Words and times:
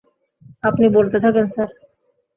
আপনি 0.63 0.85
বলতে 0.89 1.17
থাকেন, 1.19 1.45
স্যার। 1.45 1.69